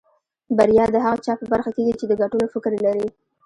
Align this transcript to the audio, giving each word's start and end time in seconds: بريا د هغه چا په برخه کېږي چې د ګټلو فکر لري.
بريا 0.57 0.85
د 0.91 0.95
هغه 1.05 1.19
چا 1.25 1.33
په 1.39 1.45
برخه 1.53 1.71
کېږي 1.75 1.93
چې 1.99 2.05
د 2.07 2.13
ګټلو 2.21 2.45
فکر 2.53 2.71
لري. 2.85 3.05